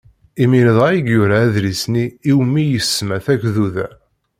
[0.43, 3.87] Imir dɣa i yura adlis-nni iwmi isemma Tagduda